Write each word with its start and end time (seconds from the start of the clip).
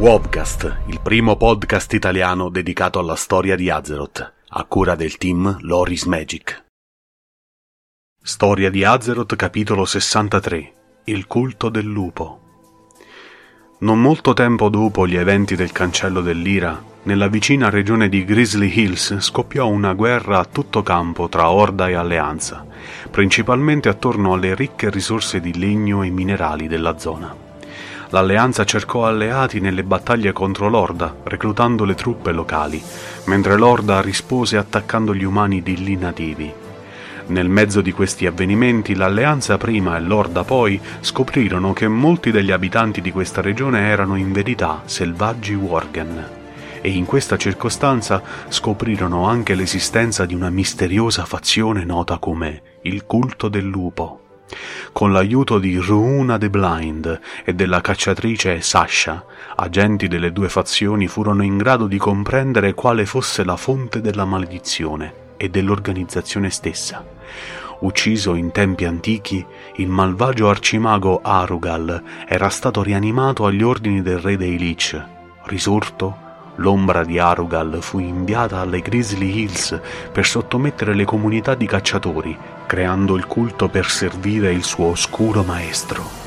Wobcast, 0.00 0.82
il 0.86 1.00
primo 1.02 1.34
podcast 1.34 1.92
italiano 1.92 2.50
dedicato 2.50 3.00
alla 3.00 3.16
storia 3.16 3.56
di 3.56 3.68
Azeroth, 3.68 4.32
a 4.50 4.62
cura 4.62 4.94
del 4.94 5.16
team 5.16 5.58
Loris 5.62 6.04
Magic. 6.04 6.66
Storia 8.22 8.70
di 8.70 8.84
Azeroth 8.84 9.34
capitolo 9.34 9.84
63 9.84 10.72
Il 11.06 11.26
culto 11.26 11.68
del 11.68 11.86
lupo 11.86 12.40
Non 13.78 14.00
molto 14.00 14.34
tempo 14.34 14.68
dopo 14.68 15.04
gli 15.04 15.16
eventi 15.16 15.56
del 15.56 15.72
cancello 15.72 16.20
dell'Ira, 16.20 16.80
nella 17.02 17.26
vicina 17.26 17.68
regione 17.68 18.08
di 18.08 18.24
Grizzly 18.24 18.72
Hills 18.72 19.18
scoppiò 19.18 19.66
una 19.66 19.94
guerra 19.94 20.38
a 20.38 20.44
tutto 20.44 20.84
campo 20.84 21.28
tra 21.28 21.50
Orda 21.50 21.88
e 21.88 21.94
Alleanza, 21.94 22.64
principalmente 23.10 23.88
attorno 23.88 24.34
alle 24.34 24.54
ricche 24.54 24.90
risorse 24.90 25.40
di 25.40 25.58
legno 25.58 26.04
e 26.04 26.10
minerali 26.10 26.68
della 26.68 26.96
zona. 26.98 27.47
L'alleanza 28.10 28.64
cercò 28.64 29.06
alleati 29.06 29.60
nelle 29.60 29.84
battaglie 29.84 30.32
contro 30.32 30.68
l'Orda, 30.68 31.14
reclutando 31.24 31.84
le 31.84 31.94
truppe 31.94 32.32
locali, 32.32 32.82
mentre 33.24 33.58
l'Orda 33.58 34.00
rispose 34.00 34.56
attaccando 34.56 35.14
gli 35.14 35.24
umani 35.24 35.62
di 35.62 35.76
lì 35.76 35.96
nativi. 35.96 36.50
Nel 37.26 37.50
mezzo 37.50 37.82
di 37.82 37.92
questi 37.92 38.24
avvenimenti 38.24 38.94
l'Alleanza 38.94 39.58
prima 39.58 39.98
e 39.98 40.00
l'Orda 40.00 40.44
poi 40.44 40.80
scoprirono 41.00 41.74
che 41.74 41.86
molti 41.86 42.30
degli 42.30 42.50
abitanti 42.50 43.02
di 43.02 43.12
questa 43.12 43.42
regione 43.42 43.86
erano 43.86 44.16
in 44.16 44.32
verità 44.32 44.80
selvaggi 44.86 45.52
Worgen 45.52 46.36
e 46.80 46.90
in 46.90 47.04
questa 47.04 47.36
circostanza 47.36 48.22
scoprirono 48.48 49.26
anche 49.26 49.54
l'esistenza 49.54 50.24
di 50.24 50.34
una 50.34 50.48
misteriosa 50.48 51.26
fazione 51.26 51.84
nota 51.84 52.18
come 52.18 52.62
il 52.82 53.04
culto 53.04 53.48
del 53.48 53.64
lupo. 53.64 54.20
Con 54.92 55.12
l'aiuto 55.12 55.58
di 55.58 55.76
Ruuna 55.76 56.38
the 56.38 56.50
Blind 56.50 57.20
e 57.44 57.54
della 57.54 57.80
cacciatrice 57.80 58.60
Sasha, 58.60 59.24
agenti 59.54 60.08
delle 60.08 60.32
due 60.32 60.48
fazioni 60.48 61.06
furono 61.06 61.42
in 61.42 61.56
grado 61.56 61.86
di 61.86 61.98
comprendere 61.98 62.74
quale 62.74 63.06
fosse 63.06 63.44
la 63.44 63.56
fonte 63.56 64.00
della 64.00 64.24
maledizione 64.24 65.26
e 65.36 65.48
dell'organizzazione 65.48 66.50
stessa. 66.50 67.04
Ucciso 67.80 68.34
in 68.34 68.50
tempi 68.50 68.84
antichi, 68.86 69.44
il 69.76 69.88
malvagio 69.88 70.48
arcimago 70.48 71.20
Arugal 71.22 72.02
era 72.26 72.48
stato 72.48 72.82
rianimato 72.82 73.46
agli 73.46 73.62
ordini 73.62 74.02
del 74.02 74.18
re 74.18 74.36
dei 74.36 74.58
Lich. 74.58 75.00
Risorto, 75.44 76.26
L'ombra 76.60 77.04
di 77.04 77.18
Arugal 77.20 77.78
fu 77.80 78.00
inviata 78.00 78.58
alle 78.58 78.80
Grizzly 78.80 79.42
Hills 79.42 79.80
per 80.10 80.26
sottomettere 80.26 80.92
le 80.92 81.04
comunità 81.04 81.54
di 81.54 81.66
cacciatori, 81.66 82.36
creando 82.66 83.16
il 83.16 83.26
culto 83.26 83.68
per 83.68 83.88
servire 83.88 84.52
il 84.52 84.64
suo 84.64 84.86
oscuro 84.86 85.44
maestro. 85.44 86.26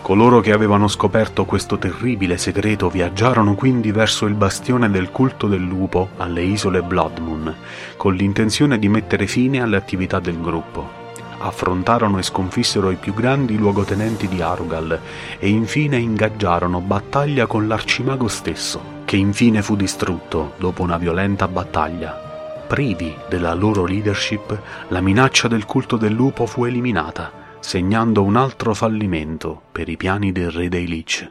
Coloro 0.00 0.40
che 0.40 0.52
avevano 0.52 0.88
scoperto 0.88 1.44
questo 1.44 1.76
terribile 1.76 2.38
segreto 2.38 2.88
viaggiarono 2.88 3.54
quindi 3.54 3.92
verso 3.92 4.24
il 4.24 4.34
bastione 4.34 4.90
del 4.90 5.10
culto 5.10 5.46
del 5.46 5.62
lupo 5.62 6.08
alle 6.16 6.42
isole 6.42 6.82
Bloodmoon, 6.82 7.54
con 7.96 8.14
l'intenzione 8.14 8.78
di 8.78 8.88
mettere 8.88 9.26
fine 9.26 9.60
alle 9.60 9.76
attività 9.76 10.18
del 10.18 10.40
gruppo 10.40 11.00
affrontarono 11.44 12.18
e 12.18 12.22
sconfissero 12.22 12.92
i 12.92 12.94
più 12.94 13.12
grandi 13.14 13.58
luogotenenti 13.58 14.28
di 14.28 14.40
Arugal 14.40 14.96
e 15.40 15.48
infine 15.48 15.98
ingaggiarono 15.98 16.78
battaglia 16.78 17.46
con 17.46 17.66
l'arcimago 17.66 18.28
stesso 18.28 19.01
che 19.12 19.18
infine 19.18 19.60
fu 19.60 19.76
distrutto 19.76 20.54
dopo 20.56 20.80
una 20.80 20.96
violenta 20.96 21.46
battaglia. 21.46 22.64
Privi 22.66 23.14
della 23.28 23.52
loro 23.52 23.84
leadership, 23.84 24.58
la 24.88 25.02
minaccia 25.02 25.48
del 25.48 25.66
culto 25.66 25.98
del 25.98 26.14
lupo 26.14 26.46
fu 26.46 26.64
eliminata, 26.64 27.30
segnando 27.60 28.22
un 28.22 28.36
altro 28.36 28.72
fallimento 28.72 29.60
per 29.70 29.90
i 29.90 29.98
piani 29.98 30.32
del 30.32 30.50
re 30.50 30.70
dei 30.70 30.86
Lich. 30.86 31.30